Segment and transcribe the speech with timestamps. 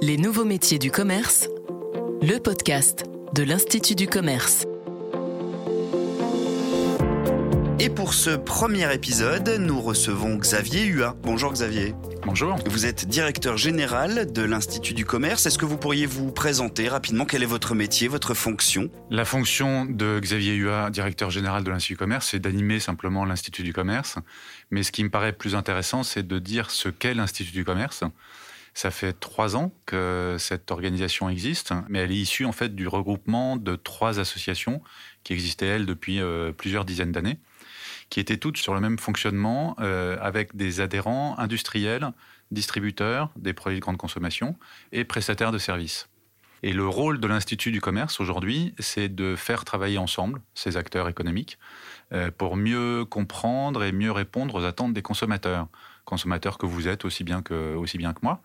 [0.00, 1.48] Les nouveaux métiers du commerce,
[2.22, 4.64] le podcast de l'Institut du commerce.
[7.80, 11.16] Et pour ce premier épisode, nous recevons Xavier Hua.
[11.22, 11.94] Bonjour Xavier.
[12.24, 12.56] Bonjour.
[12.66, 15.46] Vous êtes directeur général de l'Institut du commerce.
[15.46, 18.90] Est-ce que vous pourriez vous présenter rapidement quel est votre métier, votre fonction?
[19.10, 23.64] La fonction de Xavier Hua, directeur général de l'Institut du commerce, c'est d'animer simplement l'Institut
[23.64, 24.16] du commerce.
[24.70, 28.04] Mais ce qui me paraît plus intéressant, c'est de dire ce qu'est l'Institut du commerce.
[28.78, 32.86] Ça fait trois ans que cette organisation existe, mais elle est issue en fait du
[32.86, 34.80] regroupement de trois associations
[35.24, 37.40] qui existaient elles depuis euh, plusieurs dizaines d'années,
[38.08, 42.12] qui étaient toutes sur le même fonctionnement euh, avec des adhérents industriels,
[42.52, 44.56] distributeurs des produits de grande consommation
[44.92, 46.08] et prestataires de services.
[46.62, 51.08] Et le rôle de l'Institut du commerce aujourd'hui, c'est de faire travailler ensemble ces acteurs
[51.08, 51.58] économiques
[52.12, 55.66] euh, pour mieux comprendre et mieux répondre aux attentes des consommateurs
[56.08, 58.40] consommateur que vous êtes aussi bien que, aussi bien que moi.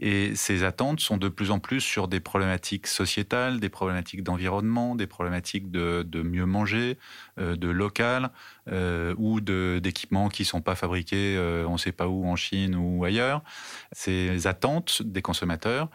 [0.00, 4.94] Et ces attentes sont de plus en plus sur des problématiques sociétales, des problématiques d'environnement,
[4.94, 6.98] des problématiques de, mieux manger,
[7.40, 8.30] euh, de local
[8.70, 12.36] euh, ou d'équipements qui ne sont pas fabriqués euh, on ne sait pas où, en
[12.36, 13.42] Chine ou ailleurs.
[13.92, 15.88] Ces attentes des consommateurs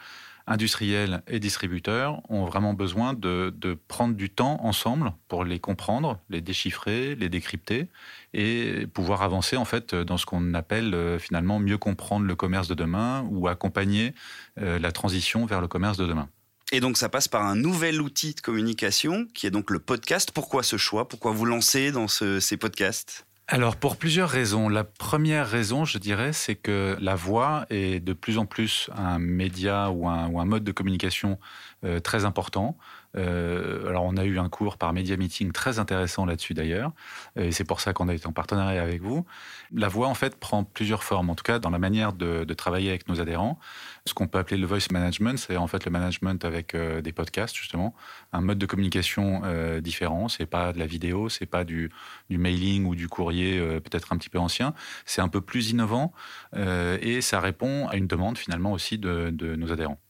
[0.47, 3.53] industriels et distributeurs ont vraiment besoin de,
[3.87, 7.87] prendre du temps ensemble pour les comprendre, les déchiffrer, les décrypter
[8.33, 12.67] et pouvoir avancer en fait dans ce qu'on appelle euh, finalement mieux comprendre le commerce
[12.67, 14.13] de demain ou accompagner
[14.59, 16.27] euh, la transition vers le commerce de demain.
[16.71, 20.31] Et donc ça passe par un nouvel outil de communication qui est donc le podcast.
[20.31, 21.07] Pourquoi ce choix?
[21.07, 23.25] Pourquoi vous lancer dans ces podcasts?
[23.47, 24.69] Alors pour plusieurs raisons.
[24.69, 29.19] La première raison, je dirais, c'est que la voix est de plus en plus un
[29.19, 31.39] média ou un, mode de communication
[31.83, 32.77] euh, très important.
[33.15, 36.91] Euh, alors, on a eu un cours par Media Meeting très intéressant là-dessus d'ailleurs,
[37.35, 39.25] et c'est pour ça qu'on a été en partenariat avec vous.
[39.71, 42.89] La voix, en fait, prend plusieurs formes, en tout cas dans la manière de, travailler
[42.89, 43.59] avec nos adhérents.
[44.05, 47.11] Ce qu'on peut appeler le voice management, c'est en fait le management avec euh, des
[47.11, 47.95] podcasts, justement,
[48.31, 50.27] un mode de communication euh, différent.
[50.29, 51.91] C'est pas de la vidéo, c'est pas du,
[52.29, 54.73] du, mailing ou du courrier peut-être un petit peu ancien.
[55.05, 56.13] C'est un peu plus innovant
[56.55, 60.02] et ça répond à une demande finalement aussi de, de nos adhérents.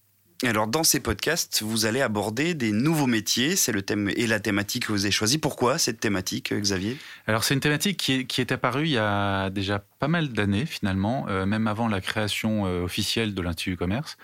[0.45, 4.41] Alors dans ces podcasts, vous allez aborder des nouveaux métiers, c'est le thème et la
[4.41, 5.37] thématique que vous avez choisi.
[5.37, 6.97] Pourquoi cette thématique, euh, Xavier?
[7.27, 11.27] Alors c'est une thématique qui est, apparue il y a déjà pas mal d'années finalement,
[11.29, 14.17] euh, même avant la création euh, officielle de l'Institut du commerce.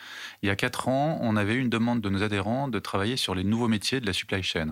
[0.44, 3.16] Il y a quatre ans, on avait eu une demande de nos adhérents de travailler
[3.16, 4.72] sur les nouveaux métiers de la supply chain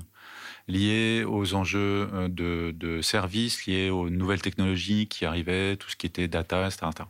[0.68, 6.08] liés aux enjeux de, de services, liés aux nouvelles technologies qui arrivaient, tout ce qui
[6.08, 7.06] était data, etc.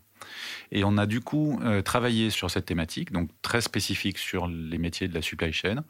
[0.71, 4.77] Et on a du coup euh, travaillé sur cette thématique, donc très spécifique sur les
[4.77, 5.83] métiers de la supply chain,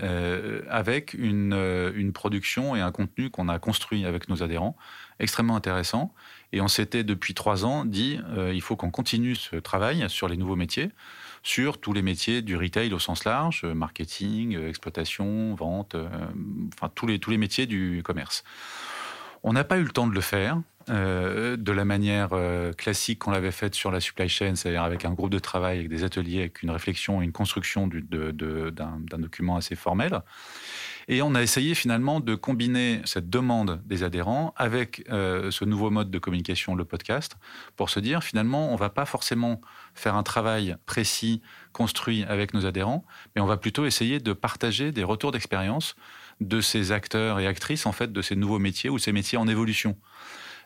[0.00, 4.76] euh, avec euh, une, production et un contenu qu'on a construit avec nos adhérents,
[5.18, 6.14] extrêmement intéressant.
[6.52, 8.20] Et on s'était depuis trois ans dit,
[8.52, 10.90] il faut qu'on continue ce travail sur les nouveaux métiers,
[11.42, 15.96] sur tous les métiers du retail au sens large, marketing, exploitation, vente,
[16.74, 18.44] enfin tous les, tous les métiers du commerce.
[19.42, 20.58] On n'a pas eu le temps de le faire.
[20.90, 25.04] Euh, de la manière euh, classique qu'on l'avait faite sur la supply chain, c'est-à-dire avec
[25.04, 29.56] un groupe de travail, avec des ateliers, avec une réflexion et une construction d'un document
[29.56, 30.22] assez formel.
[31.08, 35.90] Et on a essayé finalement de combiner cette demande des adhérents avec euh, ce nouveau
[35.90, 37.36] mode de communication, le podcast,
[37.76, 39.60] pour se dire finalement, on ne va pas forcément
[39.94, 41.42] faire un travail précis,
[41.72, 43.04] construit avec nos adhérents,
[43.34, 45.96] mais on va plutôt essayer de partager des retours d'expérience
[46.40, 49.48] de ces acteurs et actrices, en fait, de ces nouveaux métiers ou ces métiers en
[49.48, 49.96] évolution.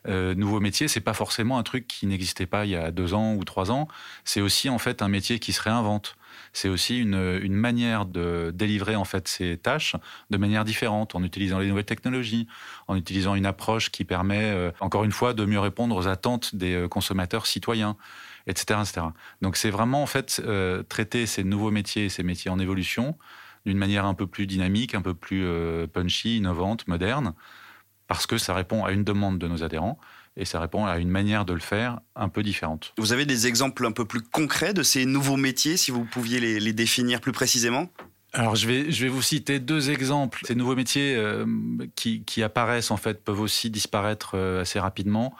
[0.08, 3.14] Euh, nouveau métier, c'est pas forcément un truc qui n'existait pas il y a deux
[3.14, 3.88] ans ou trois ans.
[4.24, 6.16] C'est aussi en fait un métier qui se réinvente.
[6.52, 9.96] C'est aussi une, manière de délivrer en fait ces tâches
[10.30, 12.46] de manière différente, en utilisant les nouvelles technologies,
[12.88, 16.54] en utilisant une approche qui permet, euh, encore une fois, de mieux répondre aux attentes
[16.54, 17.96] des euh, consommateurs citoyens,
[18.46, 19.06] etc., etc.
[19.42, 20.40] Donc c'est vraiment en fait
[20.88, 23.16] traiter ces nouveaux métiers, ces métiers en évolution,
[23.64, 25.44] d'une manière un peu plus dynamique, un peu plus
[25.92, 27.34] punchy, innovante, moderne
[28.06, 29.98] parce que ça répond à une demande de nos adhérents
[30.36, 32.92] et ça répond à une manière de le faire un peu différente.
[32.98, 36.40] Vous avez des exemples un peu plus concrets de ces nouveaux métiers, si vous pouviez
[36.40, 37.88] les, définir plus précisément?
[38.36, 40.40] Alors je vais, je vais vous citer deux exemples.
[40.44, 41.46] Ces nouveaux métiers euh,
[41.96, 45.34] qui, qui, apparaissent en fait peuvent aussi disparaître euh, assez rapidement.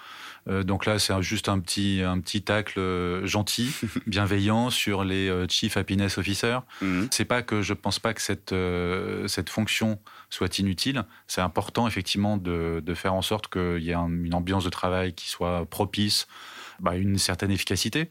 [0.49, 3.75] Euh, donc là, c'est juste un petit, un petit tacle euh, gentil,
[4.07, 6.61] bienveillant sur les euh, Chief Happiness Officers.
[6.83, 7.09] Mhm.
[7.11, 8.55] C'est pas que je pense pas que cette,
[9.29, 9.99] cette fonction
[10.31, 11.05] soit inutile.
[11.27, 15.13] C'est important, effectivement, de, de, faire en sorte qu'il y ait une ambiance de travail
[15.15, 16.27] qui soit propice
[16.81, 18.09] bah, une certaine efficacité.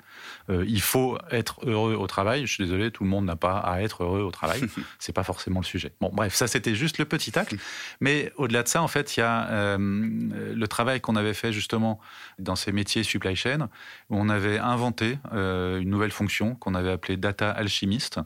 [0.49, 2.45] Euh, il faut être heureux au travail.
[2.45, 4.61] Je suis désolé, tout le monde n'a pas à être heureux au travail.
[4.99, 5.91] c'est pas forcément le sujet.
[6.01, 7.55] Bon, bref, ça c'était juste le petit acte.
[7.99, 11.53] Mais au-delà de ça, en fait, il y a euh, le travail qu'on avait fait
[11.53, 11.99] justement
[12.39, 13.69] dans ces métiers supply chain,
[14.09, 18.19] où on avait inventé euh, une nouvelle fonction qu'on avait appelée data alchimiste.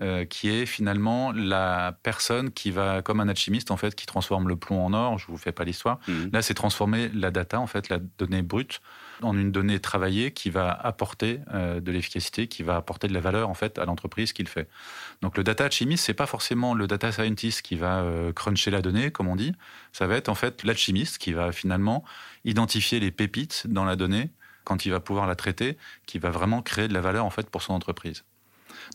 [0.00, 4.48] Euh, qui est finalement la personne qui va, comme un alchimiste en fait, qui transforme
[4.48, 5.18] le plomb en or.
[5.18, 5.98] Je vous fais pas l'histoire.
[6.08, 6.30] Mhm.
[6.32, 8.80] Là, c'est transformer la data, en fait, la donnée brute,
[9.20, 13.20] en une donnée travaillée qui va apporter euh, de l'efficacité, qui va apporter de la
[13.20, 14.70] valeur en fait à l'entreprise qu'il fait.
[15.20, 18.80] Donc le data alchimiste, c'est pas forcément le data scientist qui va euh, cruncher la
[18.80, 19.52] donnée, comme on dit.
[19.92, 22.04] Ça va être en fait l'alchimiste qui va finalement
[22.46, 24.30] identifier les pépites dans la donnée
[24.64, 25.76] quand il va pouvoir la traiter,
[26.06, 28.24] qui va vraiment créer de la valeur en fait pour son entreprise.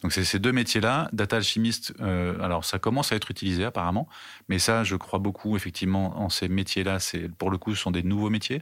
[0.01, 1.93] Donc c'est ces deux métiers-là, data alchimiste.
[2.01, 4.07] Euh, alors ça commence à être utilisé apparemment,
[4.49, 6.99] mais ça, je crois beaucoup effectivement en ces métiers-là.
[6.99, 8.61] C'est pour le coup, ce sont des nouveaux métiers.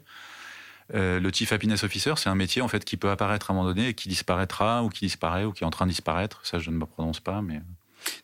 [0.94, 3.58] Euh, le Chief Happiness Officer, c'est un métier en fait qui peut apparaître à un
[3.58, 6.42] moment donné et qui disparaîtra ou qui disparaît ou qui est en train de disparaître.
[6.46, 7.62] Ça, je ne me prononce pas, mais.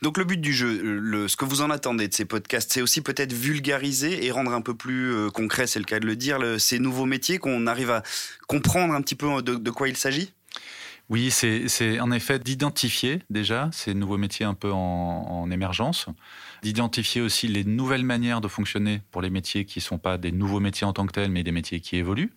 [0.02, 2.82] Donc le but du jeu, le, ce que vous en attendez de ces podcasts, c'est
[2.82, 6.18] aussi peut-être vulgariser et rendre un peu plus euh, concret, c'est le cas de le
[6.18, 8.04] dire, ces nouveaux métiers, qu'on arrive à
[8.48, 10.34] comprendre un petit peu de quoi il s'agit?
[11.10, 16.06] Oui, c'est en effet d'identifier déjà ces nouveaux métiers un peu en, émergence,
[16.62, 20.32] d'identifier aussi les nouvelles manières de fonctionner pour les métiers qui ne sont pas des
[20.32, 22.32] nouveaux métiers en tant que tels, mais des métiers qui évoluent.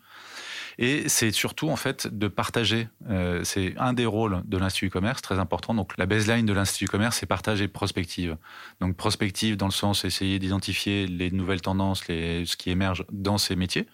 [0.79, 2.89] Et c'est surtout en fait de partager.
[3.11, 5.75] Euh, c'est un des rôles de l'Institut Commerce, très important.
[5.75, 8.39] Donc la baseline de l'Institut Commerce, c'est partager prospective.
[8.81, 13.55] Donc prospective dans le sens essayer d'identifier les nouvelles tendances, ce qui émerge dans ces
[13.55, 13.87] métiers.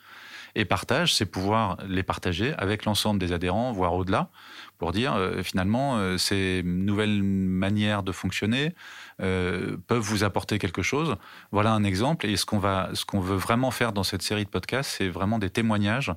[0.55, 4.31] Et partage, c'est pouvoir les partager avec l'ensemble des adhérents, voire au-delà,
[4.79, 8.75] pour dire euh, finalement euh, ces nouvelles manières de fonctionner
[9.21, 11.17] euh, peuvent vous apporter quelque chose.
[11.53, 12.27] Voilà un exemple.
[12.27, 15.09] Et ce qu'on va, ce qu'on veut vraiment faire dans cette série de podcasts, c'est
[15.09, 16.13] vraiment des témoignages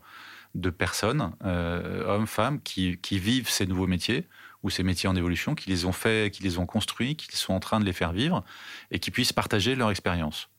[0.53, 4.27] de personnes, hommes, femmes, qui, qui, vivent ces nouveaux métiers
[4.63, 7.53] ou ces métiers en évolution, qui les ont faits, qui les ont construits, qui sont
[7.53, 8.43] en train de les faire vivre
[8.91, 10.50] et qui puissent partager leur expérience.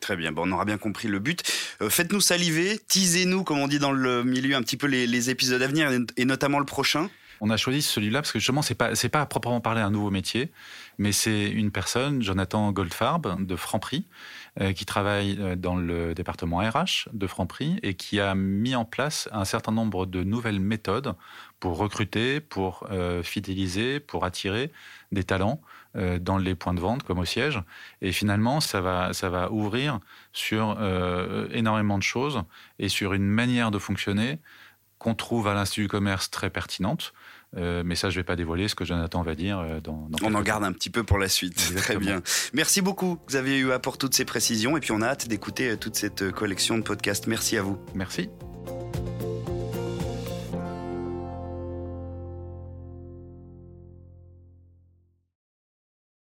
[0.00, 1.42] Très bien, bon, on aura bien compris le but.
[1.80, 5.62] Euh, faites-nous saliver, teasez-nous, comme on dit dans le milieu, un petit peu les, épisodes
[5.62, 7.08] à venir, et notamment le prochain.
[7.40, 9.90] On a choisi celui-là parce que justement, c'est pas, c'est pas à proprement parler un
[9.90, 10.50] nouveau métier,
[10.98, 14.06] mais c'est une personne, Jonathan Goldfarb, de Franprix,
[14.60, 18.84] euh, qui travaille euh, dans le département RH de Franprix et qui a mis en
[18.84, 21.14] place un certain nombre de nouvelles méthodes
[21.60, 22.86] pour recruter, pour
[23.22, 24.70] fidéliser, pour attirer
[25.10, 25.62] des talents
[25.96, 27.62] euh, dans les points de vente comme au siège.
[28.02, 29.98] Et finalement, ça va, ça va ouvrir
[30.34, 32.42] sur euh, énormément de choses
[32.78, 34.38] et sur une manière de fonctionner
[34.98, 37.12] qu'on trouve à l'Institut du commerce très pertinente.
[37.56, 39.64] Euh, mais ça, je ne vais pas dévoiler ce que Jonathan va dire.
[39.82, 41.74] Dans, on en garde un petit peu pour la suite.
[41.76, 42.22] Très bien.
[42.52, 43.18] Merci beaucoup.
[43.28, 44.76] Vous avez eu à pour toutes ces précisions.
[44.76, 47.26] Et puis, on a hâte d'écouter toute cette collection de podcasts.
[47.26, 47.78] Merci à vous.
[47.94, 48.28] Merci.